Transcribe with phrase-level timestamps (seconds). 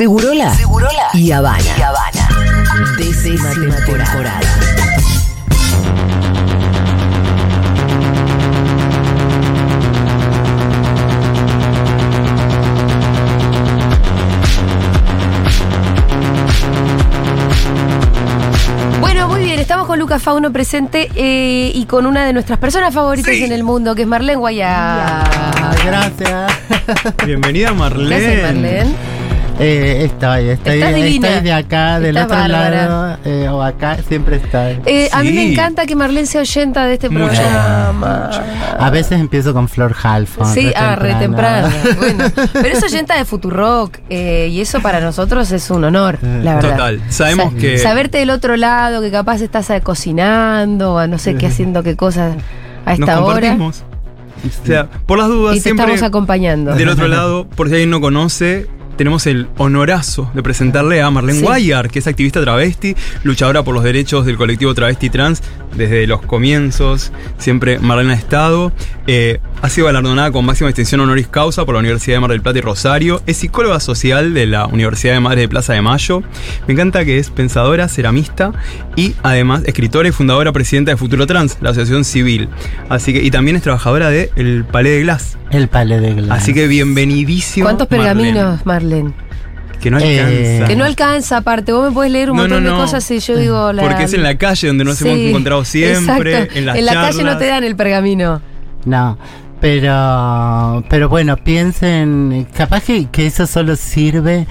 [0.00, 1.60] Segurola, Segurola y Habana.
[1.76, 2.28] y Habana.
[2.96, 4.40] Décima temporada.
[19.00, 22.92] Bueno, muy bien, estamos con Lucas Fauno presente eh, y con una de nuestras personas
[22.92, 23.44] favoritas Sí.
[23.44, 25.24] en el mundo, que es Marlene Guayá.
[25.84, 26.52] Gracias.
[27.24, 28.08] Bienvenida Marlene.
[28.18, 28.94] ¿Qué haces, Marlene?
[29.62, 31.28] Eh, estoy, estoy, Estás divina.
[31.28, 32.70] estoy de acá, del Estás otro bárbara.
[32.86, 34.80] lado, eh, o acá, siempre estoy.
[34.86, 38.30] Eh, A mí me encanta que Marlene se oyenta de este Mucho, programa.
[38.78, 40.46] A veces empiezo con Flor Halfon.
[40.54, 41.68] Sí, ah, re temprano.
[41.98, 46.54] Bueno, pero es oyenta de Futurock eh, y eso para nosotros es un honor, la
[46.54, 46.70] verdad.
[46.70, 47.00] Total.
[47.10, 51.46] Sabemos que- Saberte del otro lado, que capaz estás eh, cocinando, o no sé qué,
[51.46, 52.34] haciendo qué cosas
[52.86, 53.34] a Nos esta hora.
[53.34, 53.84] compartimos.
[54.62, 56.74] O sea, por las dudas, Y te siempre estamos acompañando.
[56.74, 58.66] del otro lado, por si alguien no conoce,
[59.00, 61.44] tenemos el honorazo de presentarle a Marlene Sí.
[61.46, 65.42] Guayar, que es activista travesti, luchadora por los derechos del colectivo travesti trans
[65.74, 67.10] desde los comienzos.
[67.38, 68.72] Siempre Marlene ha estado.
[69.06, 72.42] Eh, ha sido galardonada con máxima distinción honoris causa por la Universidad de Mar del
[72.42, 73.22] Plata y Rosario.
[73.26, 76.22] Es psicóloga social de la Universidad de Madres de Plaza de Mayo.
[76.66, 78.52] Me encanta que es pensadora, ceramista
[78.96, 82.50] y además escritora y fundadora presidenta de Futuro Trans, la asociación civil.
[82.90, 85.38] Así que, y también es trabajadora de El Palais de Glass.
[85.50, 86.42] El pale de glass.
[86.42, 87.64] Así que bienvenidísimo.
[87.64, 88.89] ¿Cuántos pergaminos, Marlene?
[89.80, 90.66] Que no Eh, alcanza.
[90.68, 91.72] Que no alcanza, aparte.
[91.72, 93.72] Vos me podés leer un No, montón no, de cosas y yo digo.
[93.72, 93.82] La...
[93.82, 96.58] Porque es en la calle donde nos Sí, hemos encontrado siempre, exacto.
[96.58, 98.42] en las la calle no te dan el pergamino.
[98.84, 99.18] No,
[99.60, 104.46] pero, pero bueno, piensen, capaz que, que eso solo sirve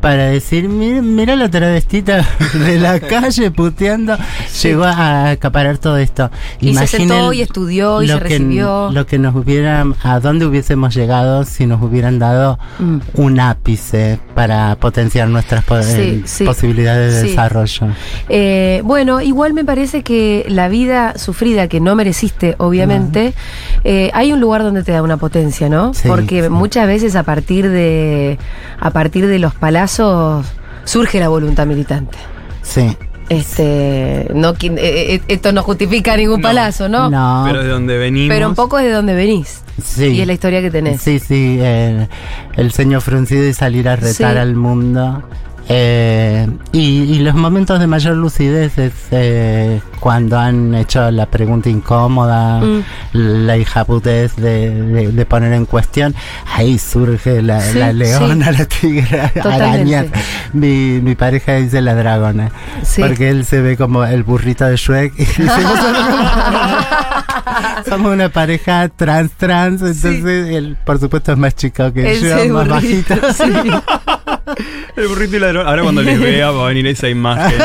[0.00, 4.16] para decir, mira, mira la travestita de la calle puteando,
[4.62, 6.30] llegó a acaparar todo esto.
[6.60, 8.90] Y se sentó Imaginen y estudió y lo se que- recibió.
[8.92, 12.98] Lo que nos hubiera, a dónde hubiésemos llegado si nos hubieran dado Mm.
[13.14, 16.44] un ápice para potenciar nuestras po- Sí, eh, sí.
[16.44, 17.28] posibilidades de Sí.
[17.30, 17.88] desarrollo.
[18.28, 23.34] Eh, bueno, igual me parece que la vida sufrida que no mereciste, obviamente,
[23.84, 25.94] eh, hay un lugar donde te da una potencia, ¿no?
[25.94, 26.48] Sí, Porque sí.
[26.48, 28.38] muchas veces a partir de
[28.80, 29.54] a partir de los
[30.84, 32.16] surge la voluntad militante.
[32.62, 32.96] Sí.
[33.28, 36.48] Este, no qui- eh, eh, esto no justifica ningún No.
[36.48, 37.10] palazo, ¿no?
[37.10, 37.42] No.
[37.46, 38.34] Pero de donde venimos.
[38.34, 39.62] Pero un poco es de donde venís.
[39.84, 40.06] Sí.
[40.06, 41.00] Y es la historia que tenés.
[41.02, 42.08] Sí, sí, el,
[42.56, 44.38] el ceño fruncido y salir a retar Sí.
[44.38, 45.22] al mundo.
[45.70, 51.68] Eh, y, y los momentos de mayor lucidez es eh, cuando han hecho la pregunta
[51.68, 52.82] incómoda, Mm.
[53.12, 56.14] la hijaputez de, de, de poner en cuestión.
[56.54, 60.06] Ahí surge la, Sí, la leona, la tigra, araña.
[60.52, 62.50] Mi, mi pareja dice la dragona.
[62.82, 63.02] Sí.
[63.02, 65.12] Porque él se ve como el burrito de Shrek.
[65.18, 65.44] Y dice,
[67.88, 72.68] somos una pareja trans trans, entonces él por supuesto es más chico que yo, más
[72.68, 73.14] bajito.
[74.96, 75.66] El burrito y ladrón.
[75.66, 77.58] Ahora cuando les vea va a venir esa imagen.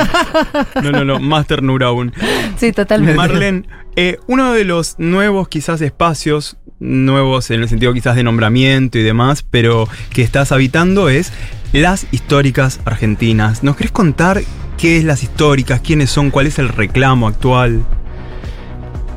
[0.82, 1.20] No, no, no.
[1.20, 2.14] Más ternura aún.
[2.58, 3.16] Sí, totalmente.
[3.16, 3.64] Marlene,
[3.96, 9.04] eh, uno de los nuevos quizás espacios, nuevos en el sentido quizás de nombramiento y
[9.04, 11.32] demás, pero que estás habitando es
[11.72, 13.64] las históricas argentinas.
[13.64, 14.42] ¿Nos querés contar
[14.78, 15.82] qué es las históricas?
[15.82, 16.30] ¿Quiénes son?
[16.30, 17.86] ¿Cuál es el reclamo actual?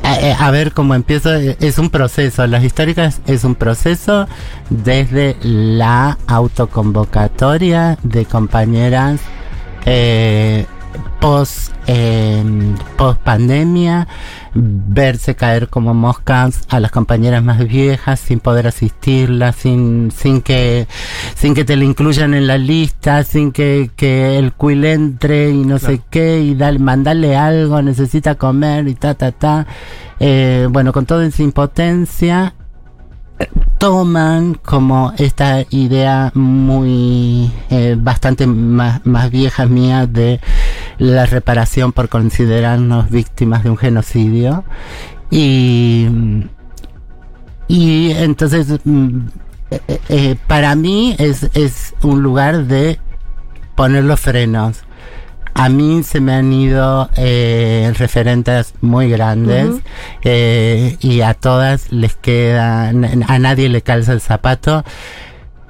[0.07, 4.29] A, eh, a ver cómo empiezo, eh, es un proceso, las históricas es un proceso
[4.71, 9.21] desde la autoconvocatoria de compañeras
[9.85, 10.67] eh,
[11.21, 12.43] post, eh,
[12.97, 14.07] post pandemia,
[14.55, 20.87] verse caer como moscas a las compañeras más viejas sin poder asistirlas, sin, sin que
[21.35, 25.65] sin que te la incluyan en la lista, sin que, que el quill entre y
[25.65, 29.67] no sé qué, y dale, mandarle algo, necesita comer y ta ta ta.
[30.19, 32.55] Eh, bueno, con toda esa impotencia
[33.79, 40.41] toman como esta idea muy eh, bastante más, más vieja mía de
[40.99, 44.65] la reparación por considerarnos víctimas de un genocidio.
[45.31, 46.09] Y
[47.69, 49.19] y entonces mm,
[49.71, 52.99] eh, eh, para mí es, es un lugar de
[53.75, 54.83] poner los frenos.
[55.55, 59.77] A mí se me han ido eh, referentes muy grandes
[60.23, 64.85] eh, y a todas les queda, a nadie le calza el zapato.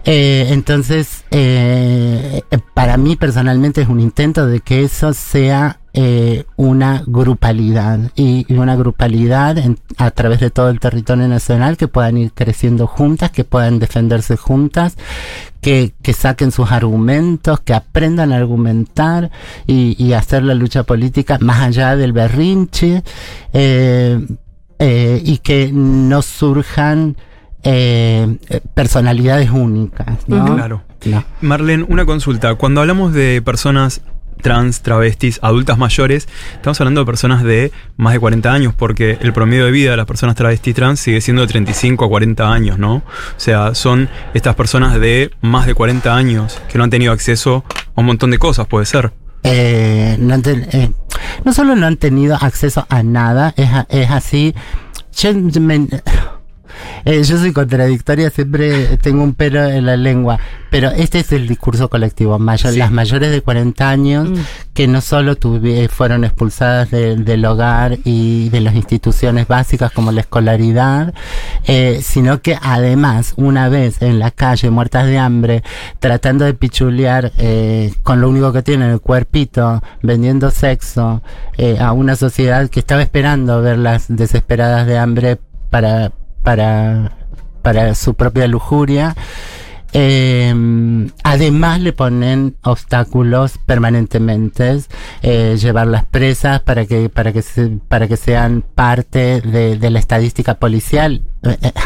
[0.09, 2.43] Eh, entonces, eh,
[2.75, 8.57] para mí personalmente es un intento de que eso sea eh, una grupalidad y, y
[8.59, 13.31] una grupalidad en- a través de todo el territorio nacional que puedan ir creciendo juntas,
[13.33, 14.97] que puedan defenderse juntas,
[15.61, 19.31] que, que saquen sus argumentos, que aprendan a argumentar
[19.67, 23.03] y, y hacer la lucha política más allá del berrinche
[23.53, 24.25] eh,
[24.79, 27.17] eh, y que no surjan
[27.63, 28.39] eh,
[28.75, 30.55] personalidades únicas, ¿no?
[30.55, 30.83] Claro.
[31.05, 31.25] No.
[31.41, 32.55] Marlene, una consulta.
[32.57, 34.01] Cuando hablamos de personas
[34.43, 39.33] trans, travestis, adultas mayores, estamos hablando de personas de más de 40 años, porque el
[39.33, 42.79] promedio de vida de las personas travestis trans sigue siendo de 35 a 40 años,
[42.79, 42.97] ¿no?
[42.97, 43.03] O
[43.39, 47.65] sea, son estas personas de más de 40 años que no han tenido acceso
[47.95, 49.13] a un montón de cosas, puede ser.
[49.43, 50.91] Eh, no, eh,
[51.45, 54.55] no solo no han tenido acceso a nada, es, así.
[55.17, 55.89] Yo, me-
[57.05, 60.39] eh, yo soy contradictoria, siempre tengo un pero en la lengua,
[60.71, 62.39] pero este es el discurso colectivo.
[62.39, 62.79] Mayor, Sí.
[62.79, 64.35] Las mayores de 40 años Mm.
[64.75, 70.13] que no solo tuvi- fueron expulsadas de- del hogar y de las instituciones básicas como
[70.13, 71.15] la escolaridad,
[71.67, 75.63] eh, sino que además, una vez en la calle, muertas de hambre,
[75.99, 81.23] tratando de pichulear eh, con lo único que tienen, el cuerpito, vendiendo sexo
[81.59, 85.39] eh, a una sociedad que estaba esperando verlas desesperadas de hambre
[85.71, 86.13] para,
[86.47, 87.11] para,
[87.63, 89.17] para su propia lujuria.
[89.93, 90.55] Eh,
[91.25, 94.81] además le ponen obstáculos permanentemente,
[95.23, 99.99] eh, llevarlas presas para que para que se- para que sean parte de, de la
[99.99, 101.23] estadística policial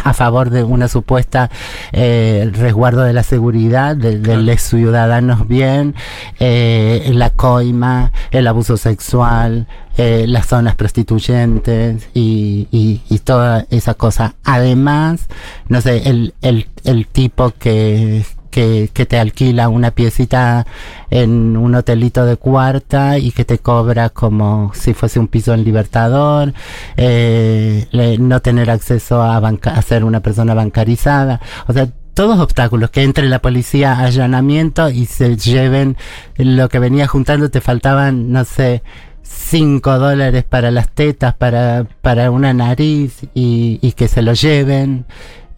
[0.05, 1.50] a favor de una supuesta
[1.93, 4.41] eh, resguardo de la seguridad de, de Claro.
[4.43, 5.94] los ciudadanos bien,
[6.38, 9.67] eh, la coima, el abuso sexual,
[9.97, 14.35] eh, las zonas prostituyentes y, y, y toda esa cosa.
[14.44, 15.26] Además,
[15.69, 20.67] no sé, el, el, el tipo que, que, que te alquila una piecita
[21.11, 25.64] en un hotelito de cuarta y que te cobra como si fuese un piso en
[25.64, 26.52] Libertador,
[26.97, 27.87] eh,
[28.20, 33.02] no tener acceso a, banca, a ser una persona bancarizada, o sea, todos obstáculos, que
[33.02, 35.97] entre la policía allanamiento y se lleven
[36.37, 38.82] lo que venía juntando, te faltaban, no sé,
[39.23, 45.06] 5 dólares para las tetas, para, para una nariz y, y que se lo lleven.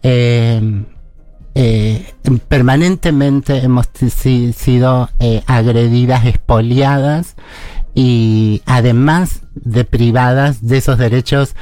[0.03, 0.83] Eh,
[1.55, 2.13] eh,
[2.47, 3.87] permanentemente hemos
[4.55, 7.35] sido eh, agredidas, expoliadas
[7.93, 11.55] y además deprivadas de esos derechos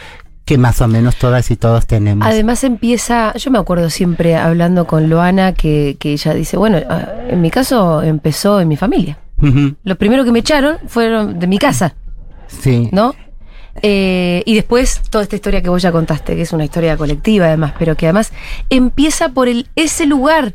[0.45, 2.27] que más o menos todas y todos tenemos.
[2.27, 7.09] Además empieza, yo me acuerdo siempre hablando con Loana que, que ella dice, bueno, ah,
[7.29, 9.17] en mi caso empezó en mi familia.
[9.41, 11.95] Ujú, Lo primero que me echaron fueron de mi casa,
[12.47, 12.89] sí.
[12.91, 13.15] ¿no?
[13.81, 17.47] Eh, y después toda esta historia que vos ya contaste, que es una historia colectiva
[17.47, 18.31] además, pero que además
[18.69, 20.53] empieza por el, ese lugar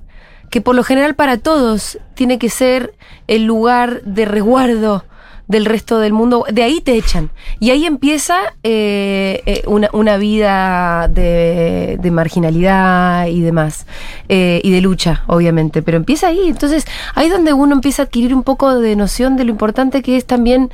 [0.51, 2.95] que por lo general para todos tiene que ser
[3.27, 5.05] el lugar de resguardo
[5.49, 6.45] del resto del mundo.
[6.53, 7.31] De ahí te echan.
[7.61, 13.87] Y ahí empieza eh, eh, una, una vida de, de marginalidad y demás.
[14.29, 15.83] Y de lucha, obviamente.
[15.83, 16.49] Pero empieza ahí.
[16.49, 16.85] Entonces,
[17.15, 20.17] ahí es donde uno empieza a adquirir un poco de noción de lo importante que
[20.17, 20.71] es también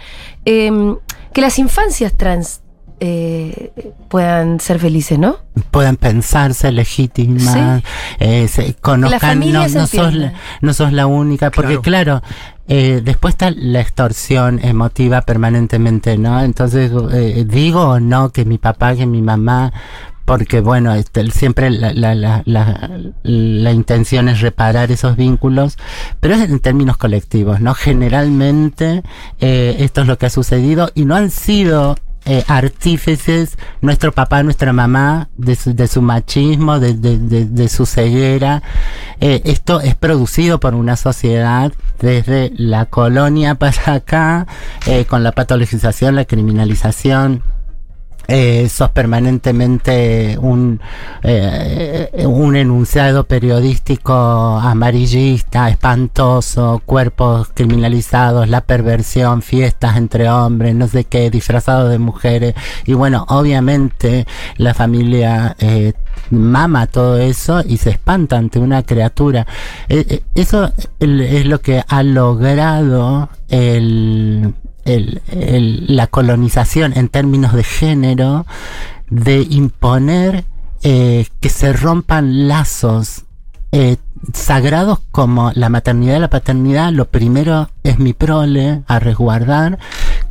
[0.46, 0.70] eh,
[1.32, 2.60] que las infancias trans
[3.00, 3.72] eh,
[4.08, 5.38] puedan ser felices, ¿no?
[5.72, 7.82] puedan pensarse legítimas,
[8.20, 12.22] eh, se conozcan, familia no, no sos, la- no sos la única, porque claro,
[12.68, 16.40] eh, después está la extorsión emotiva permanentemente, ¿no?
[16.42, 19.72] Entonces, eh, digo o no que mi papá, que mi mamá,
[20.24, 22.90] porque bueno, este, siempre la, la, la,
[23.22, 25.78] la, intención es reparar esos vínculos,
[26.20, 27.74] pero es en términos colectivos, ¿no?
[27.74, 29.02] Generalmente
[29.40, 34.44] eh, esto es lo que ha sucedido y no han sido eh, artífices, nuestro papá,
[34.44, 38.62] nuestra mamá, de su, de su machismo, de, de, su ceguera.
[39.20, 44.46] Eh, esto es producido por una sociedad desde la colonia para acá,
[45.08, 47.42] con la patologización, la criminalización.
[48.28, 50.80] Eh, sos permanentemente un,
[51.22, 61.04] eh, un enunciado periodístico amarillista, espantoso, cuerpos criminalizados, la perversión, fiestas entre hombres, no sé
[61.04, 62.54] qué, disfrazados de mujeres.
[62.86, 64.26] Y bueno, obviamente
[64.56, 65.92] la familia eh,
[66.30, 69.46] mama todo eso y se espanta ante una criatura.
[69.88, 75.22] Eh, eso es lo que ha logrado el, el-
[75.94, 78.46] la colonización en términos de género
[79.10, 80.44] de imponer
[80.84, 83.24] eh, que se rompan lazos
[83.70, 83.96] eh,
[84.34, 89.78] sagrados como la maternidad y la paternidad, lo primero es mi prole a resguardar,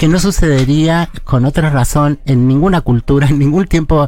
[0.01, 4.07] que no sucedería con otra razón en ninguna cultura, en ningún tiempo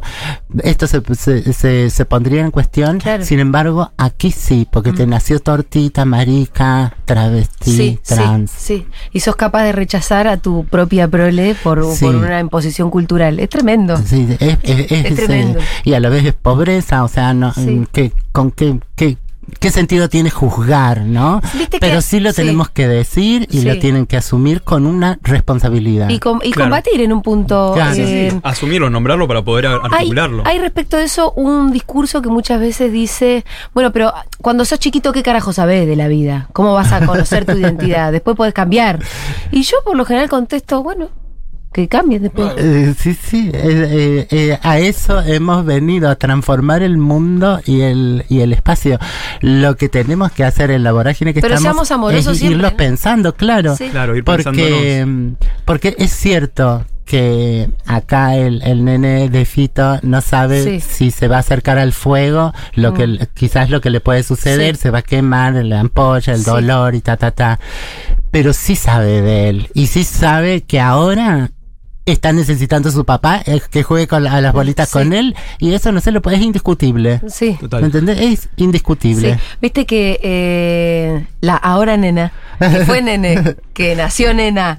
[0.64, 2.98] esto se, se, se- se pondría en cuestión.
[2.98, 3.24] Claro.
[3.24, 8.50] Sin embargo, aquí sí, porque te nació tortita, marica, travesti, trans.
[8.50, 8.86] Sí, sí.
[9.12, 12.04] Y sos capaz de rechazar a tu propia prole por, Sí.
[12.06, 13.38] por una imposición cultural.
[13.38, 13.96] Es tremendo.
[14.04, 15.60] Sí, es, es- es- Es tremendo.
[15.84, 17.52] y a la vez es pobreza, o sea, no,
[17.92, 19.16] que, con qué, qué,
[19.60, 21.40] ¿Qué sentido tiene juzgar, no?
[21.54, 22.36] Viste que- Pero sí lo sí.
[22.36, 23.64] tenemos que decir y Sí.
[23.64, 26.08] lo tienen que asumir con una responsabilidad.
[26.10, 26.70] Y, com- y Claro.
[26.70, 27.72] combatir en un punto.
[27.74, 27.94] Claro.
[27.94, 30.42] Sí, sí, eh, Asumirlo, nombrarlo para poder Hay, articularlo.
[30.46, 35.12] hay respecto de eso un discurso que muchas veces dice, bueno, pero cuando sos chiquito,
[35.12, 36.48] ¿qué carajo sabés de la vida?
[36.52, 38.12] ¿Cómo vas a conocer tu identidad?
[38.12, 39.00] Después podés cambiar.
[39.50, 41.08] Y yo por lo general contesto, bueno,
[41.74, 42.52] que cambien después.
[42.56, 43.58] Eh, sí, sí, eh,
[43.90, 48.98] eh, eh, a eso hemos venido, a transformar el mundo y el, y el espacio.
[49.40, 52.56] Lo que tenemos que hacer en la vorágine que Pero estamos seamos amorosos es siempre,
[52.58, 52.76] irlo ¿no?
[52.76, 53.76] pensando, claro.
[53.76, 53.88] Sí.
[53.90, 60.62] Claro, ir Porque, porque es cierto que acá el, el nene de Fito no sabe
[60.62, 60.80] Sí.
[60.80, 62.94] si se va a acercar al fuego, lo Mm.
[62.94, 64.82] que quizás lo que le puede suceder, Sí.
[64.82, 66.46] se va a quemar la ampolla, el Sí.
[66.46, 67.58] dolor y ta ta ta.
[68.30, 71.50] Pero sí sabe de él y sí sabe que ahora
[72.06, 74.92] está necesitando su papá eh, que juegue con, la- a las bolitas Sí.
[74.92, 77.20] con él y eso no se lo puede, es indiscutible.
[77.28, 77.56] Sí.
[77.60, 77.80] Total.
[77.80, 78.18] ¿Me entendés?
[78.20, 79.34] Es indiscutible.
[79.34, 84.76] Sí, viste que eh, la ahora nena, que fue nene, que nació nena,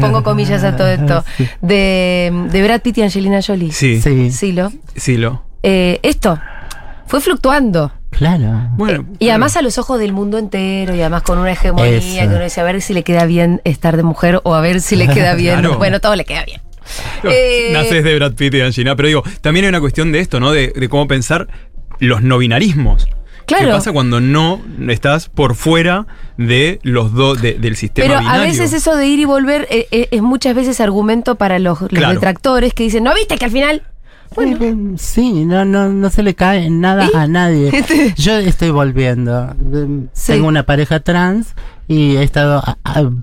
[0.00, 1.24] pongo comillas a todo esto,
[1.62, 3.72] de, de Brad Pitt y Angelina Jolie.
[3.72, 4.70] Sí, sí, Sí, lo.
[5.18, 5.42] lo.
[5.62, 6.38] Eh, esto
[7.06, 7.92] fue fluctuando.
[8.10, 8.68] claro.
[8.76, 11.96] Bueno, Eh, Y además a los ojos del mundo entero y además con una hegemonía
[11.98, 12.20] Eso.
[12.20, 14.80] que uno dice a ver si le queda bien estar de mujer o a ver
[14.80, 15.60] si le queda bien.
[15.60, 15.78] Claro.
[15.78, 16.60] Bueno, todo le queda bien.
[17.20, 20.20] Claro, eh, naces de Brad Pitt y Angelina, pero digo, también hay una cuestión de
[20.20, 20.52] esto, ¿no?
[20.52, 21.48] De, de cómo pensar
[21.98, 23.06] los no binarismos.
[23.46, 23.66] Claro.
[23.66, 28.42] ¿Qué pasa cuando no estás por fuera de los dos de- del sistema Pero binario?
[28.42, 31.80] a veces eso de ir y volver eh, eh, es muchas veces argumento para los,
[31.80, 32.14] los Claro.
[32.14, 33.82] detractores que dicen, ¿no viste que al final?
[34.34, 37.70] Bueno, Sí, no, no, no se le cae nada a nadie.
[38.16, 39.54] Yo estoy volviendo.
[40.12, 40.32] Sí.
[40.32, 41.54] Tengo una pareja trans
[41.88, 42.62] y he estado,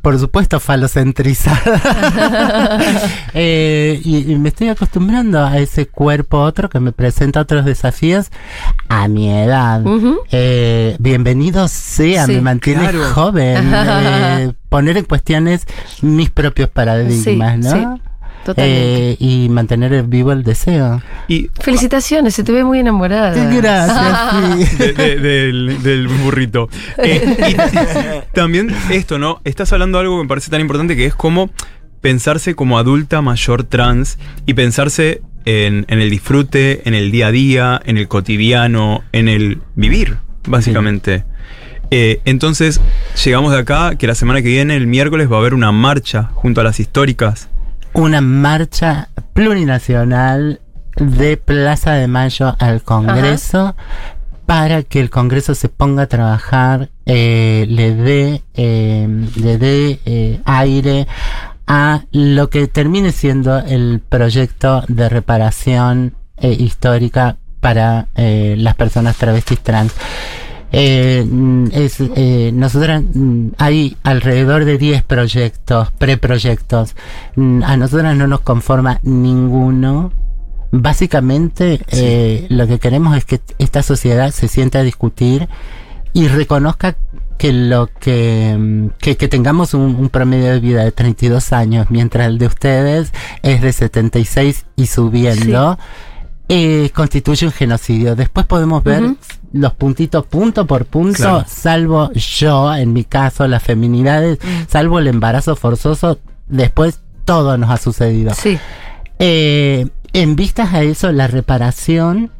[0.01, 1.59] por supuesto, falocentrizada.
[3.35, 8.27] Eh, y, y me estoy acostumbrando a ese cuerpo otro que me presenta otros desafíos
[8.89, 9.81] a mi edad.
[10.31, 12.33] Eh, bienvenido sea, Sí.
[12.33, 13.03] me mantiene Claro.
[13.13, 13.71] joven.
[13.73, 15.65] eh, poner en cuestiones
[16.01, 17.95] mis propios paradigmas, Sí, ¿no?
[17.95, 18.01] sí.
[18.57, 21.01] Eh, y mantener vivo el deseo.
[21.27, 23.33] Y Felicitaciones, se te ve muy enamorada.
[23.53, 24.69] Gracias.
[24.69, 24.75] sí.
[24.77, 26.69] de- de- del, del burrito.
[26.97, 29.39] Eh, y también esto, ¿no?
[29.43, 31.49] Estás hablando de algo que me parece tan importante que es como
[32.01, 37.31] pensarse como adulta mayor trans y pensarse en, en el disfrute, en el día a
[37.31, 41.23] día, en el cotidiano, en el vivir, básicamente.
[41.91, 42.81] Eh, entonces,
[43.23, 46.29] llegamos de acá que la semana que viene, el miércoles, va a haber una marcha
[46.33, 47.49] junto a las históricas.
[47.93, 50.61] Una marcha plurinacional
[50.97, 53.75] de Plaza de Mayo al Congreso
[54.45, 60.41] para que el Congreso se ponga a trabajar, eh, le dé, eh, le dé eh,
[60.45, 61.07] aire
[61.65, 69.61] a lo que termine siendo el proyecto de reparación histórica para eh, las personas travestis
[69.61, 69.93] trans.
[70.75, 76.95] Eh, mm, es, eh, nosotras mm, hay alrededor de 10 proyectos, preproyectos.
[77.35, 80.11] Mm, A nosotras no nos conforma ninguno.
[80.71, 85.47] Básicamente, eh, lo que queremos es que esta sociedad se sienta a discutir
[86.13, 86.95] y reconozca
[87.37, 92.27] que lo que, que, que tengamos un, un promedio de vida de 32 años, mientras
[92.27, 93.13] el de ustedes
[93.43, 95.77] es de 76 y subiendo,
[96.49, 98.15] eh, constituye un genocidio.
[98.15, 99.03] Después podemos ver.
[99.53, 101.45] Los puntitos punto por punto, Claro.
[101.47, 107.77] salvo yo, en mi caso, las feminidades, salvo el embarazo forzoso, después todo nos ha
[107.77, 108.33] sucedido.
[108.33, 108.57] Sí.
[109.19, 112.31] Eh, en vistas a eso, la reparación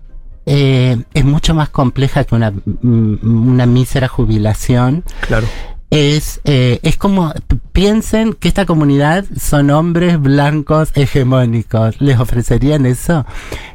[0.46, 5.03] eh, es mucho más compleja que una, mm, una mísera jubilación.
[5.27, 5.48] Claro.
[5.89, 7.32] Es, eh, es como,
[7.72, 12.01] piensen que esta comunidad son hombres blancos hegemónicos.
[12.01, 13.25] ¿Les ofrecerían eso?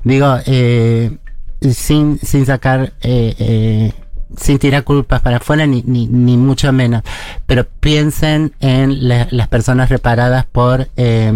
[0.03, 1.17] Digo, eh,
[1.61, 3.93] sin, sin sacar, eh, eh,
[4.37, 7.03] sin tirar culpas para afuera, ni, ni, ni mucho menos.
[7.47, 11.33] Pero piensen en la- las personas reparadas por eh,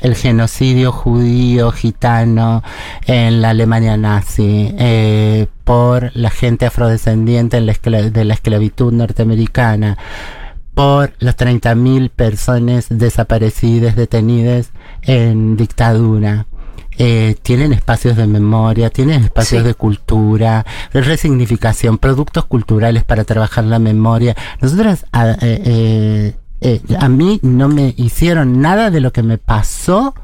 [0.00, 2.62] el genocidio judío, gitano,
[3.06, 7.72] en la Alemania nazi, eh, por la gente afrodescendiente en la
[8.10, 9.96] de la esclavitud norteamericana,
[10.74, 16.46] por las 30.000 personas desaparecidas, detenidas en dictadura.
[16.98, 19.68] Eh, tienen espacios de memoria, tienen espacios Sí.
[19.68, 24.34] de cultura, de resignificación, productos culturales para trabajar la memoria.
[24.60, 29.36] Nosotras, a, eh, eh, eh, a mí no me hicieron nada de lo que me
[29.38, 30.14] pasó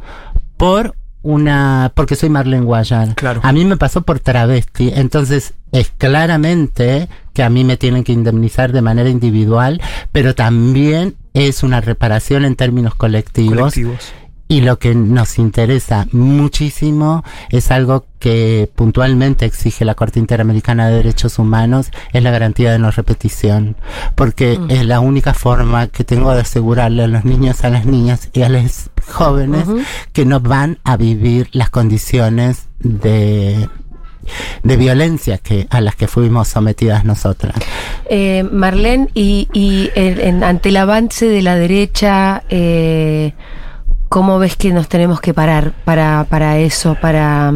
[0.57, 3.15] por una, porque soy Marlene Guayar.
[3.15, 3.41] Claro.
[3.45, 8.13] A mí me pasó por travesti, entonces es claramente que a mí me tienen que
[8.13, 13.57] indemnizar de manera individual, pero también es una reparación en términos colectivos.
[13.75, 14.13] Colectivos.
[14.49, 20.97] Y lo que nos interesa muchísimo es algo que puntualmente exige la Corte Interamericana de
[20.97, 23.77] Derechos Humanos, es la garantía de no repetición,
[24.15, 24.71] porque Mm.
[24.71, 28.43] es la única forma que tengo de asegurarle a los niños, a las niñas y
[28.43, 29.65] a los jóvenes
[30.13, 33.69] que no van a vivir las condiciones de
[34.63, 37.57] de violencia que a las que fuimos sometidas nosotras.
[38.09, 43.33] Eh, Marlene, y, y en- en- ante el avance de la derecha, eh,
[44.13, 47.51] ¿cómo ves que nos tenemos que parar para, para eso, para,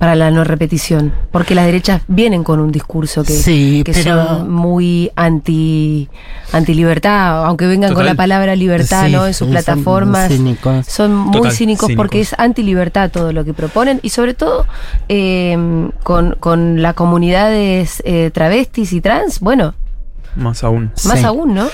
[0.00, 1.12] para la no repetición?
[1.30, 6.08] Porque las derechas vienen con un discurso que, Sí, que pero- son muy anti,
[6.52, 9.24] anti libertad, aunque vengan con la palabra libertad Sí, ¿no?
[9.26, 10.28] en sus son plataformas.
[10.32, 10.84] cínicos.
[10.86, 14.66] Son muy Total, cínicos porque es anti-libertad todo lo que proponen y sobre todo
[15.08, 15.56] eh,
[16.02, 19.74] con, con las comunidades eh, travestis y trans, bueno,
[20.34, 20.90] Más aún.
[21.06, 21.24] más Sí.
[21.24, 21.68] aún, ¿no?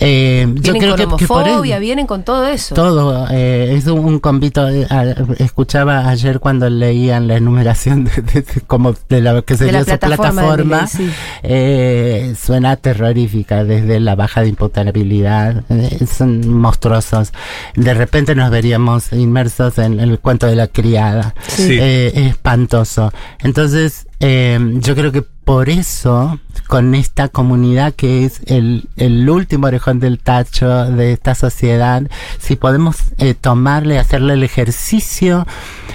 [0.00, 2.74] Eh, yo creo con que, que por homofobia, él- vienen con todo eso.
[2.74, 4.68] todo eh, es un, un convito.
[4.68, 9.54] eh, a- escuchaba ayer cuando leían la enumeración de, de- de- como de la que
[9.54, 10.86] de sería la su plataforma.
[10.86, 11.10] sí.
[11.42, 17.32] Eh, suena terrorífica desde la baja de imputabilidad, eh, son monstruosos.
[17.74, 21.34] De repente nos veríamos inmersos en, el cuento de la criada.
[21.48, 21.78] Sí.
[21.80, 23.12] Eh, es espantoso.
[23.40, 29.68] Entonces, eh, yo creo que por eso, con esta comunidad que es el, el último
[29.68, 32.02] orejón del tacho de esta sociedad,
[32.40, 35.46] si podemos eh, tomarle, hacerle el ejercicio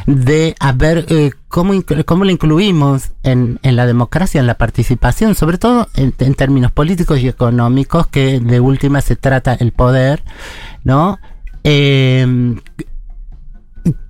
[0.06, 1.74] de a ver eh, cómo,
[2.06, 7.20] cómo lo incluimos en, la democracia, en la participación, sobre todo en, en términos políticos
[7.20, 10.24] y económicos, que de última se trata el poder,
[10.86, 11.20] ¿no?
[11.66, 12.56] Eh,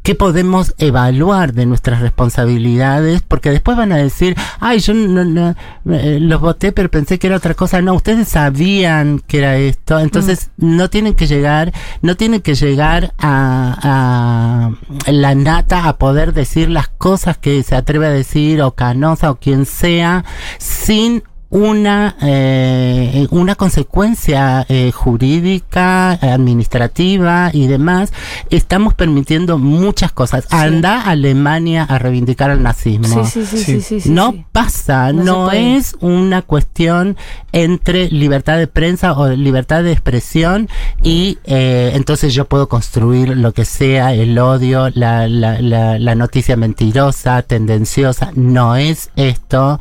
[0.04, 3.22] ¿Qué podemos evaluar de nuestras responsabilidades?
[3.22, 5.56] Porque después van a decir, ay, yo no, no,
[5.92, 7.82] eh, los voté, pero pensé que era otra cosa.
[7.82, 10.00] No, ustedes sabían que era esto.
[10.00, 14.72] Entonces, no tienen que llegar, no tienen que llegar a,
[15.06, 19.30] a la nata a poder decir las cosas que se atreve a decir, o Canosa,
[19.30, 20.26] o quien sea,
[20.58, 28.14] sin una eh, una consecuencia eh, jurídica, administrativa y demás,
[28.50, 30.48] estamos permitiendo muchas cosas.
[30.50, 33.26] Anda a Alemania a reivindicar el nazismo.
[33.26, 37.18] Sí, sí, no pasa, No no, es una cuestión
[37.52, 40.70] entre libertad de prensa o libertad de expresión
[41.04, 46.16] y eh, entonces yo puedo construir lo que sea, el odio, la, la, la, la
[46.16, 49.80] noticia mentirosa, tendenciosa, no es esto.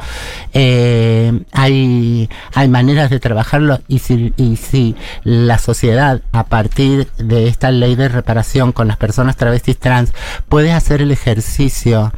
[0.53, 7.49] Eh, hay, hay maneras de trabajarlo y si, y si la sociedad a partir de
[7.49, 10.13] esta ley de reparación con las personas travestis trans
[10.49, 12.13] puede hacer el ejercicio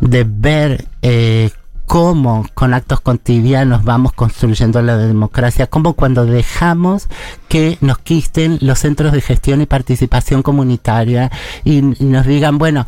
[0.00, 1.50] de ver eh,
[1.86, 7.08] cómo con actos cotidianos vamos construyendo la democracia, como cuando dejamos
[7.48, 11.30] que nos quisten los centros de gestión y participación comunitaria
[11.64, 12.86] y, nos digan, bueno,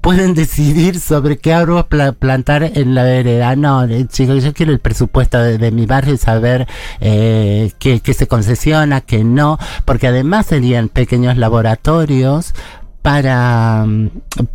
[0.00, 3.54] pueden decidir sobre qué árbol pla- plantar en la vereda.
[3.54, 6.66] No, chicos, yo quiero el presupuesto de, de mi barrio y saber
[7.00, 12.54] eh, qué, qué se concesiona, qué no, porque además serían pequeños laboratorios
[13.02, 13.84] para,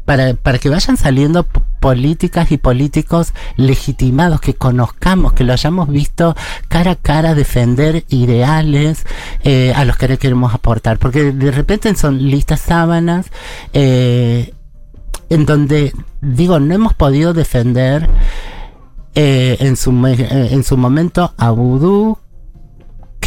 [0.05, 1.45] para, para que vayan saliendo
[1.79, 6.35] políticas y políticos legitimados, que conozcamos, que lo hayamos visto
[6.69, 9.05] cara a cara defender ideales
[9.43, 13.27] eh, a los que le queremos aportar, porque de repente son listas sábanas
[13.73, 14.53] eh,
[15.29, 18.09] en donde, digo, no hemos podido defender
[19.13, 22.17] eh, en, su, en su momento a Vudú,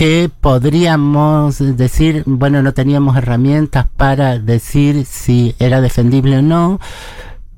[0.01, 6.81] que podríamos decir, bueno, no teníamos herramientas para decir si era defendible o no,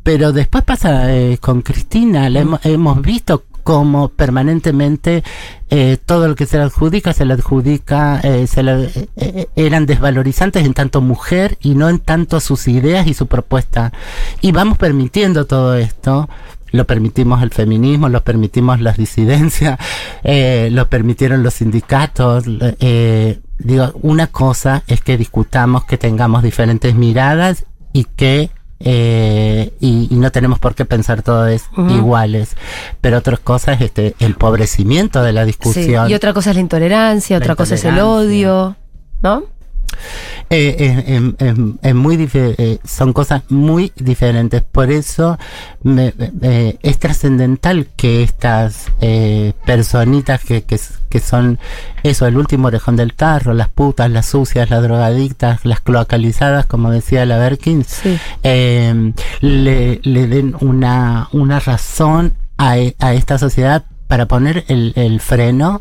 [0.02, 5.22] pero después pasa eh, con Cristina, la hemos, hemos visto cómo permanentemente
[5.70, 9.46] eh, todo lo que se le adjudica, se le adjudica, eh, se le, eh, eh,
[9.54, 13.92] eran desvalorizantes en tanto mujer y no en tanto sus ideas y su propuesta.
[14.40, 16.28] Y vamos permitiendo todo esto,
[16.72, 19.78] lo permitimos el feminismo, lo permitimos las disidencias,
[20.24, 22.44] eh, lo permitieron los sindicatos.
[22.80, 28.50] eh, digo, una cosa es que discutamos, que tengamos diferentes miradas y que
[28.84, 31.88] eh, y, y no tenemos por qué pensar todos Ujú.
[31.90, 32.56] iguales.
[33.00, 36.10] Pero otra cosa es este, el pobrecimiento de la Sí, discusión.
[36.10, 38.74] Y otra cosa es la intolerancia, La otra cosa es el odio,
[39.22, 39.44] ¿no?
[40.50, 41.32] Eh,
[41.82, 42.16] es muy
[42.58, 44.62] eh, son cosas muy diferentes.
[44.62, 45.38] Por eso
[45.82, 48.86] me- eh, es trascendental que estas
[49.64, 50.78] personitas que, que,
[51.08, 51.58] que son
[52.02, 56.90] eso, el último orejón del tarro, las putas, las sucias, las drogadictas, las cloacalizadas, como
[56.90, 58.18] decía la Berkins, Sí.
[59.40, 65.80] le, le den una, una razón a, e- a esta sociedad para poner el, freno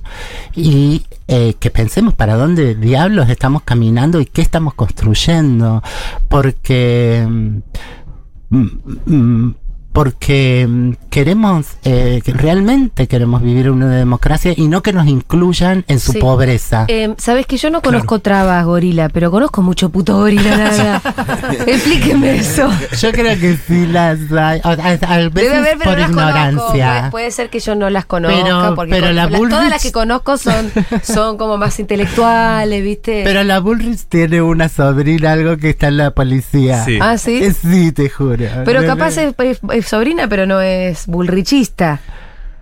[0.55, 5.83] y eh, que pensemos para dónde diablos estamos caminando y qué estamos construyendo.
[6.29, 8.65] Porque mm,
[9.05, 9.55] mm,
[9.93, 15.83] porque mm, queremos, eh, realmente queremos vivir en una democracia y no que nos incluyan
[15.87, 16.19] en su Sí.
[16.19, 16.85] pobreza.
[16.87, 21.01] Eh, Sabes que yo no conozco trabas gorila, pero conozco mucho puto gorila, nada.
[21.67, 22.69] Explíqueme eso.
[22.99, 25.99] Yo creo que sí las hay, a, a- a veces Debe haber, pero por no
[25.99, 26.67] las conozco.
[26.71, 27.09] Puede, ignorancia.
[27.11, 29.69] puede ser que yo no las conozca, Pero- porque pero con- la la- Bullrich- todas
[29.69, 30.71] las que conozco son,
[31.03, 33.21] son como más intelectuales, ¿viste?
[33.23, 36.83] Pero la Bullrich tiene una sobrina, algo que está en la policía.
[36.85, 36.97] Sí.
[37.01, 37.39] ah, sí.
[37.43, 38.45] Eh, Sí, te juro.
[38.65, 39.33] pero capaz es-
[39.81, 41.99] es sobrina, pero no es bullrichista.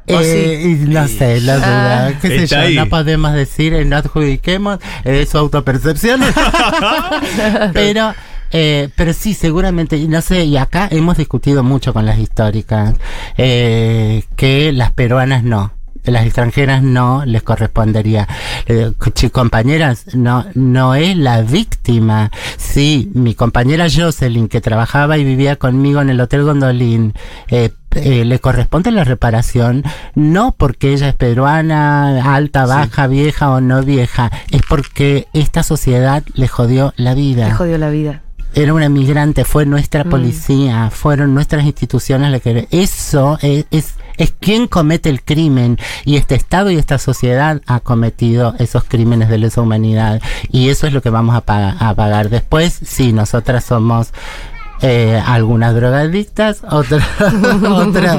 [0.07, 2.07] ¿O Eh, y no sé, la duda.
[2.07, 2.11] Ah.
[2.19, 2.67] ¿Qué sé Está yo?
[2.67, 2.75] ahí.
[2.75, 6.19] No podemos decir, eh, no adjudiquemos eh, su autopercepción.
[7.73, 8.13] pero,
[8.51, 12.95] eh, pero sí, seguramente, y no sé, y acá hemos discutido mucho con las históricas,
[13.37, 15.73] eh, que las peruanas no.
[16.03, 18.27] Las extranjeras no les correspondería.
[18.65, 18.91] Eh,
[19.31, 22.31] compañeras, no, no es la víctima.
[22.57, 27.13] Sí, mi compañera Jocelyn, que trabajaba y vivía conmigo en el Hotel Gondolín,
[27.47, 29.83] eh, eh, le corresponde la reparación,
[30.13, 36.23] no porque ella es peruana, alta, baja, vieja o no vieja, es porque esta sociedad
[36.33, 38.21] le jodió la vida Le jodió la vida.
[38.53, 40.09] Era una migrante, fue nuestra Mm.
[40.09, 42.67] policía, fueron nuestras instituciones las que...
[42.71, 47.79] Eso es, es, es quien comete el crimen y este Estado y esta sociedad ha
[47.79, 51.93] cometido esos crímenes de lesa humanidad y eso es lo que vamos a, paga- a
[51.93, 52.29] pagar.
[52.29, 54.09] Después, sí, nosotras somos
[54.81, 57.03] eh, algunas drogadictas, otras,
[57.69, 58.17] otras,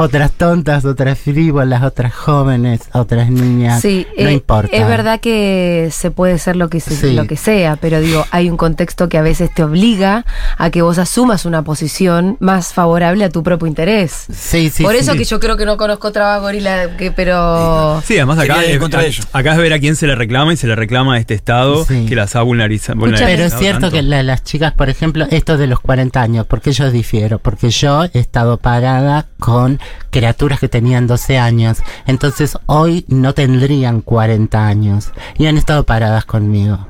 [0.00, 3.80] otras tontas, otras frívolas, otras jóvenes, otras niñas.
[3.82, 4.76] Sí, no eh, importa.
[4.76, 7.14] Es verdad que se puede ser lo que, se- Sí.
[7.14, 10.24] lo que sea, pero digo, hay un contexto que a veces te obliga
[10.56, 14.26] a que vos asumas una posición más favorable a tu propio interés.
[14.32, 15.18] Sí, sí, Por eso sí.
[15.18, 18.00] que yo creo que no conozco otra gorila, que, pero...
[18.04, 19.24] Sí, además acá es, contra a- ello.
[19.32, 21.84] acá es ver a quién se le reclama y se le reclama a este Estado
[21.84, 22.06] Sí.
[22.08, 23.46] que las ha vulneriza- Pero vulnerabilizado.
[23.56, 23.96] es cierto tanto.
[23.96, 27.70] que la- las chicas, por ejemplo, esto de los 40 años, porque yo difiero, porque
[27.70, 34.66] yo he estado parada con criaturas que tenían 12 años, entonces hoy no tendrían 40
[34.66, 36.88] años y han estado paradas conmigo.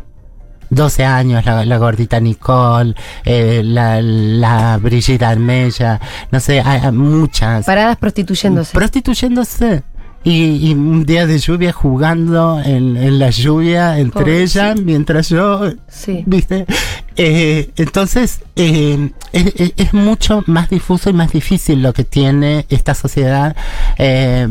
[0.70, 6.92] 12 años, la, la gordita Nicole, eh, la, la Brigitte Armella, no sé, hay, hay
[6.92, 7.64] muchas.
[7.64, 8.72] Paradas prostituyéndose.
[8.74, 9.82] Prostituyéndose.
[10.28, 15.70] Y, y un día de lluvia jugando en, en la lluvia entre ellas, mientras yo
[15.88, 16.22] sí.
[16.26, 16.66] ¿Viste?
[17.16, 22.66] Eh, entonces, eh, es, es- es mucho más difuso y más difícil lo que tiene
[22.68, 23.56] esta sociedad.
[23.98, 24.48] Eh,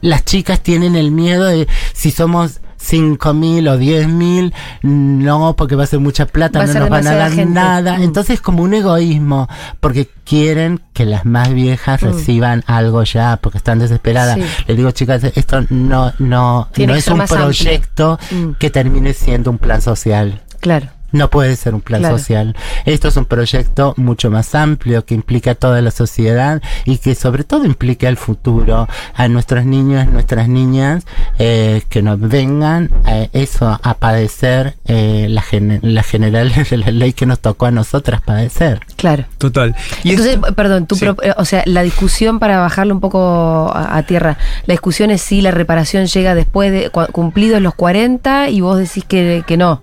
[0.00, 5.76] las chicas tienen el miedo de si somos 5 mil o 10 mil, no, porque
[5.76, 7.52] va a ser mucha plata, Va no nos van a dar gente.
[7.54, 7.98] nada.
[7.98, 8.02] Mm.
[8.02, 9.48] Entonces, es como un egoísmo,
[9.80, 12.06] porque quieren que las más viejas Mm.
[12.06, 14.36] reciban algo ya, porque están desesperadas.
[14.36, 14.44] Sí.
[14.66, 18.52] Les digo, chicas, esto no, no, Tiene no es un proyecto Mm.
[18.58, 20.40] que termine siendo un plan social.
[20.60, 20.88] Claro.
[21.12, 22.18] No puede ser un plan Claro.
[22.18, 22.54] social.
[22.84, 27.14] Esto es un proyecto mucho más amplio que implica a toda la sociedad y que
[27.14, 31.04] sobre todo implica al futuro, a nuestros niños, nuestras niñas,
[31.38, 36.90] eh, que nos vengan a eso a padecer eh, la, gen- la general de la
[36.90, 38.80] ley que nos tocó a nosotras padecer.
[38.96, 39.24] Claro.
[39.38, 39.74] Total.
[40.04, 41.04] Y Entonces, esto- perdón, tu Sí.
[41.06, 45.10] pro- eh, o sea, la discusión para bajarlo un poco a, a tierra, la discusión
[45.10, 49.42] es si la reparación llega después de cua- cumplidos los 40 y vos decís que,
[49.46, 49.82] que no.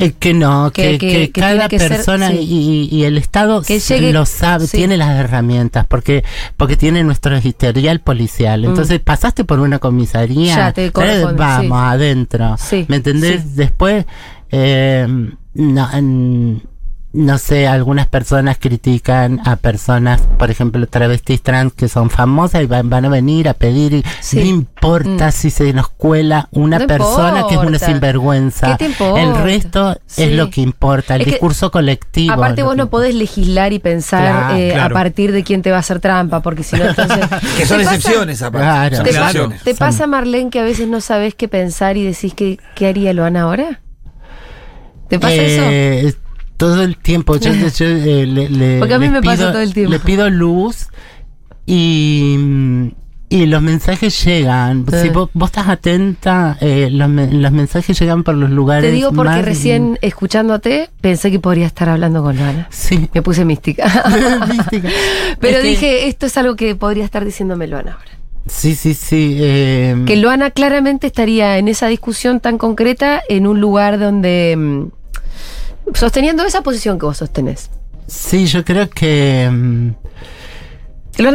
[0.00, 2.38] Eh, que no, Que- cada ser- persona sí.
[2.40, 4.78] y, y el Estado llegue- lo sabe, sí.
[4.78, 6.24] tiene las herramientas, porque
[6.56, 8.64] porque tiene nuestro historial policial.
[8.64, 10.58] Entonces, pasaste por una comisaría, Mm.
[10.58, 10.90] Ya, te eh,
[11.36, 11.68] vamos sí.
[11.72, 12.56] adentro.
[12.88, 13.56] ¿Me entendés?
[13.56, 14.04] Después,
[14.50, 15.06] eh,
[15.54, 16.56] no, mm,
[17.12, 22.66] no sé, algunas personas critican a personas, por ejemplo, travestis trans que son famosas y
[22.66, 23.92] van, van a venir a pedir.
[23.94, 24.36] y Sí.
[24.38, 25.32] No importa Mm.
[25.32, 28.76] si se nos cuela una No persona que es una sinvergüenza.
[28.76, 29.22] ¿Qué te importa?
[29.22, 30.22] El resto Sí.
[30.22, 32.32] es lo que importa, el Es que, discurso colectivo.
[32.34, 32.90] Aparte vos no importa.
[32.90, 34.94] podés legislar y pensar Claro, eh, claro.
[34.94, 37.18] a partir de quién te va a hacer trampa, porque si no entonces...
[37.56, 39.02] Que son ¿Te pasa- excepciones, aparte.
[39.10, 39.48] Claro.
[39.48, 39.58] ¿Te.
[39.64, 42.86] ¿Te Son- pasa, Marlene, que a veces no sabes qué pensar y decís que qué
[42.86, 43.80] haría Luana ahora?
[45.08, 46.16] ¿Te pasa eso?
[46.60, 47.36] Todo el tiempo.
[47.36, 49.90] Yo, yo, eh, le, le- Porque a mí me pasa pido- todo el tiempo.
[49.92, 50.86] Le pido luz
[51.66, 52.92] y.
[53.32, 54.84] Y los mensajes llegan.
[54.90, 54.96] Sí.
[55.02, 58.90] Si vos, vos estás atenta, eh, los, me- los mensajes llegan por los lugares.
[58.90, 62.66] Te digo porque más- recién escuchándote pensé que podría estar hablando con Luana.
[62.70, 63.08] Sí.
[63.14, 63.86] Me puse mística.
[64.48, 64.88] Mística.
[65.38, 68.10] Pero Es que- dije, esto es algo que podría estar diciéndome Luana ahora.
[68.48, 69.36] Sí, sí, sí.
[69.38, 74.88] eh, Que Luana claramente estaría en esa discusión tan concreta en un lugar donde...
[75.94, 77.70] sosteniendo esa posición que vos sostenés.
[78.06, 79.90] Sí, yo creo que mm,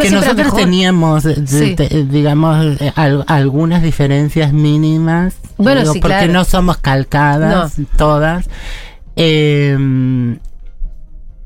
[0.02, 1.76] que nosotros teníamos, eh, Sí.
[2.10, 6.34] digamos, eh, al- algunas diferencias mínimas, Bueno, digo, sí, porque claro.
[6.34, 8.46] no somos calcadas todas.
[9.16, 9.78] Eh,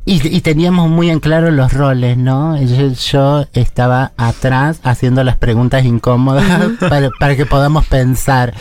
[0.06, 2.60] y, y teníamos muy en claro los roles, ¿no?
[2.63, 6.45] Yo, yo estaba atrás haciendo las preguntas incómodas
[6.80, 8.54] para, para que podamos pensar.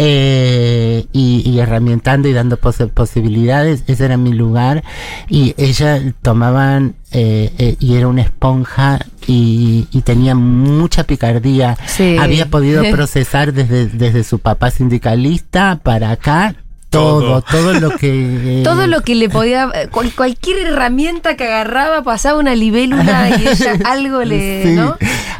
[0.00, 4.84] Eh, y, y herramientando y dando pos- posibilidades, ese era mi lugar.
[5.28, 11.76] Y ella tomaban, eh, eh, y era una esponja y, y tenía mucha picardía.
[11.86, 12.16] Sí.
[12.16, 16.54] Había podido procesar desde, desde su papá sindicalista para acá
[16.90, 17.74] todo, Todo.
[17.80, 18.60] lo que...
[18.60, 23.30] eh, Todo lo que le podía, eh, cual- cualquier herramienta que agarraba pasaba una libélula
[23.36, 24.96] y ella algo le, Sí, ¿no?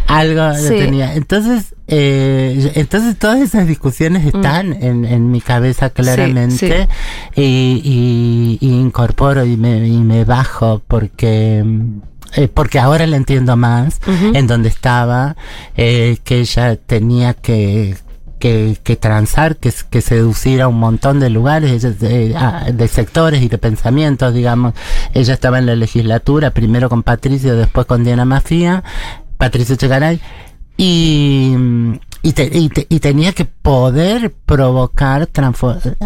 [0.09, 0.69] Algo Sí.
[0.77, 1.15] tenía.
[1.15, 6.89] Entonces, eh, entonces todas esas discusiones están en, en mi cabeza claramente
[7.35, 12.01] Y, y- y incorporo y me, y me bajo porque mm,
[12.37, 14.01] eh, porque ahora la entiendo más
[14.37, 15.35] en donde estaba
[15.79, 17.97] eh, que ella tenía que
[18.39, 22.37] que, que transar, que, que seducir a un montón de lugares, de,
[22.73, 24.75] de sectores y de pensamientos, digamos.
[25.13, 28.85] Ella estaba en la legislatura, primero con Patricio, después con Diana Mafía,
[29.39, 30.21] Patricio Chegaray,
[30.81, 31.55] y,
[32.23, 35.29] y, te- y te- y tenía que poder provocar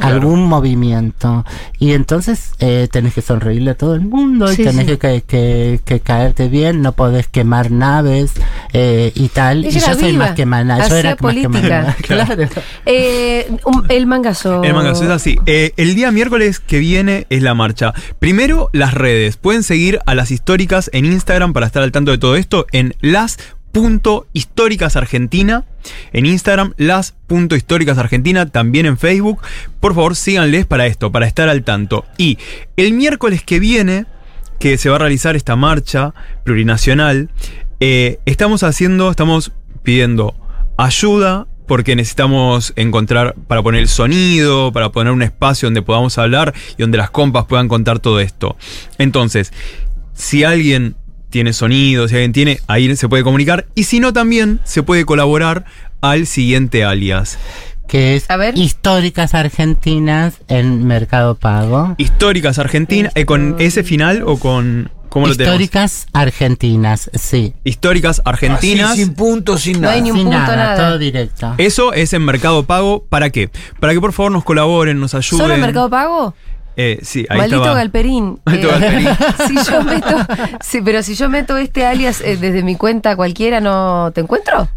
[0.01, 1.45] algún movimiento.
[1.79, 4.97] Y entonces eh, tenés que sonreírle a todo el mundo y Sí, tenés sí.
[4.97, 8.33] que, que, que caerte bien, no podés quemar naves
[8.73, 9.65] eh, y tal.
[9.67, 11.51] Ella y yo soy viva, más que mana, yo era más que política.
[11.53, 11.97] mana.
[12.03, 12.49] Claro.
[12.87, 14.65] Eh, un- el mangazo.
[14.65, 15.39] El mangazo es así.
[15.47, 17.93] Eh, el día miércoles que viene es la marcha.
[18.19, 19.37] Primero, las redes.
[19.37, 22.95] Pueden seguir a las históricas en Instagram para estar al tanto de todo esto en
[23.03, 23.62] las.históricas
[24.97, 25.65] argentina.
[26.13, 28.47] En Instagram, las.históricas argentina.
[28.47, 29.41] También en Facebook.
[29.81, 32.05] Por favor, síganles para esto, para estar al tanto.
[32.19, 32.39] Y
[32.77, 34.07] el miércoles que viene,
[34.59, 37.31] que se va a realizar esta marcha plurinacional,
[37.81, 40.35] eh, estamos haciendo, estamos pidiendo
[40.77, 46.55] ayuda porque necesitamos encontrar para poner el sonido, para poner un espacio donde podamos hablar
[46.77, 48.57] y donde las compas puedan contar todo esto.
[48.99, 49.53] Entonces,
[50.15, 50.97] si alguien
[51.33, 55.05] tiene sonido, si alguien tiene, ahí se puede comunicar y si no también se puede
[55.05, 55.65] colaborar
[56.01, 57.39] al siguiente alias.
[57.89, 58.57] Que es A ver.
[58.57, 61.95] históricas argentinas en Mercado Pago.
[61.99, 65.55] Históricas Argentina, eh, con ese final o con ¿cómo lo tenemos?
[65.61, 67.53] Históricas argentinas, sí.
[67.65, 68.93] Históricas Argentinas.
[68.93, 69.93] Así, sin punto, sin No nada.
[69.95, 70.77] hay ni un Sin punto, nada, nada.
[70.89, 71.55] todo directo.
[71.59, 73.05] Eso es en Mercado Pago.
[73.09, 73.51] ¿Para qué?
[73.81, 75.39] Para que por favor nos colaboren, nos ayuden.
[75.45, 76.35] ¿Solo en Mercado Pago?
[76.77, 77.77] Eh, sí, ahí Maldito estaba.
[77.79, 78.41] Galperín.
[78.47, 79.09] Maldito Eh, Galperín.
[79.65, 80.17] si yo meto,
[80.61, 84.69] sí, pero si yo meto este alias eh, desde mi cuenta cualquiera, ¿no te encuentro?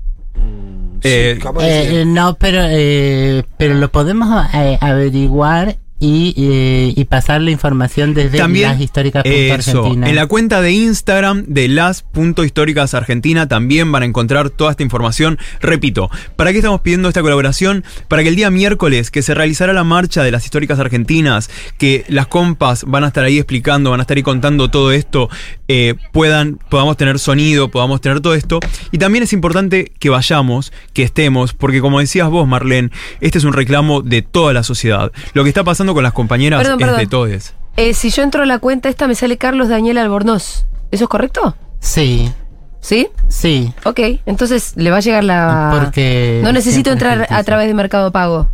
[1.04, 1.48] Eh, sí.
[1.62, 7.52] Eh, eh, no, pero, eh, pero lo podemos eh, averiguar y, eh, y pasar la
[7.52, 13.92] información desde También, las históricas eso, en la cuenta de Instagram de las.históricas argentina también
[13.92, 15.40] van a encontrar toda esta información.
[15.62, 17.86] Repito, ¿para qué estamos pidiendo esta colaboración?
[18.10, 22.04] Para que el día miércoles que se realizará la marcha de las históricas argentinas, que
[22.10, 25.30] las compas van a estar ahí explicando, van a estar ahí contando todo esto,
[25.70, 28.60] eh, puedan, podamos tener sonido, podamos tener todo esto.
[28.92, 32.90] Y también es importante que vayamos, que estemos, porque como decías vos, Marlene,
[33.22, 35.12] este es un reclamo de toda la sociedad.
[35.34, 37.00] Lo que está pasando con las compañeras Perdón, es perdón.
[37.02, 37.54] de todos.
[37.78, 40.66] Eh, si yo entro a la cuenta esta, me sale Carlos Daniel Albornoz.
[40.92, 41.56] ¿Eso es correcto?
[41.80, 42.32] Sí,
[42.80, 43.08] ¿Sí?
[43.28, 43.74] sí.
[43.84, 45.78] Ok, entonces le va a llegar la...
[45.80, 48.48] Porque No necesito entrar a través de Mercado Pago.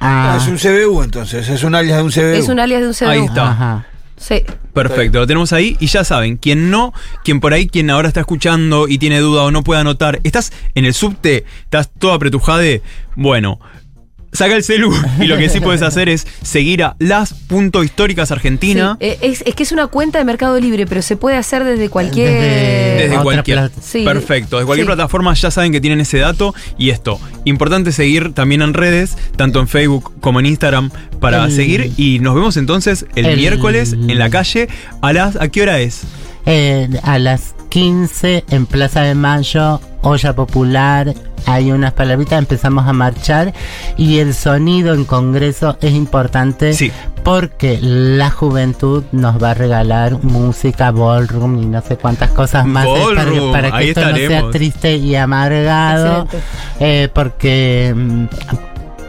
[0.00, 2.38] Ah, Ah, es un CBU entonces, es un alias de un CBU.
[2.40, 3.08] Es un alias de un CDU.
[3.08, 3.50] Ahí está.
[3.50, 3.86] ajá.
[4.16, 4.42] Sí.
[4.72, 6.92] Perfecto, lo tenemos ahí y ya saben, quien no,
[7.24, 10.52] quien por ahí, quien ahora está escuchando y tiene duda o no puede anotar, estás
[10.74, 12.82] en el subte, estás todo apretujade,
[13.14, 13.60] bueno,
[14.32, 18.96] saca el celu y lo que sí puedes hacer es seguir a las.históricas argentina.
[19.00, 21.64] Sí, eh, es, es que es una cuenta de Mercado Libre, pero se puede hacer
[21.64, 22.30] desde cualquier...
[22.30, 23.70] Desde- Desde cualquier.
[23.82, 24.04] Sí.
[24.04, 24.56] Perfecto.
[24.56, 24.88] Desde cualquier Sí.
[24.94, 26.54] plataforma ya saben que tienen ese dato.
[26.76, 31.52] Y esto, importante seguir también en redes, tanto en Facebook como en Instagram, para El-
[31.52, 31.92] seguir.
[31.96, 34.68] Y nos vemos entonces el, El- miércoles en la calle.
[35.02, 36.02] ¿A las a qué hora es?
[36.50, 41.12] Eh, a las 15 en Plaza de Mayo, olla popular,
[41.44, 43.52] hay unas palabritas, empezamos a marchar
[43.98, 46.90] y el sonido en Congreso es importante Sí.
[47.22, 52.86] porque la juventud nos va a regalar música, ballroom y no sé cuántas cosas más
[53.52, 56.26] para, que esto no sea triste y amargado,
[56.80, 57.94] eh, porque...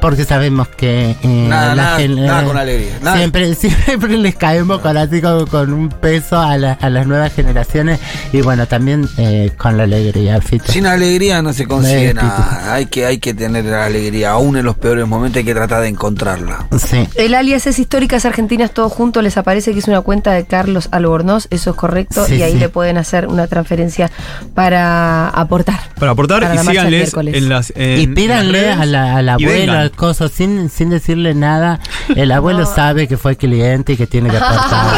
[0.02, 3.18] porque sabemos que eh, Nada, la nada, nada eh, con alegría, nada.
[3.18, 8.00] Siempre, siempre les caemos con así con un peso a, la- a las nuevas generaciones
[8.34, 10.72] y bueno también eh, con la alegría, Fito.
[10.72, 12.74] Sin alegría no se consigue nada.
[12.74, 14.32] Hay que, hay que tener la alegría.
[14.32, 16.68] Aún en los peores momentos hay que tratar de encontrarla.
[16.78, 17.08] Sí.
[17.16, 20.90] El alias es Históricas Argentinas Todo Junto, les aparece que es una cuenta de Carlos
[20.92, 22.60] Albornoz, eso es correcto, Sí, y ahí sí.
[22.60, 24.10] le pueden hacer una transferencia
[24.54, 25.80] para aportar.
[26.00, 27.74] Para aportar Para y la síganles en las.
[27.76, 29.89] en- Y en pídanle las redes a la, abuelo, vengan.
[29.90, 31.80] Al coso, sin, sin decirle nada.
[32.16, 34.96] El abuelo sabe que fue cliente y que tiene que aportar.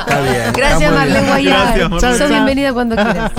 [0.00, 0.34] Está bien.
[0.34, 1.28] está Gracias muy Marlene bien.
[1.28, 1.66] Guayar.
[1.66, 2.18] Gracias, Marlene.
[2.18, 3.32] Sos bienvenida cuando quieras.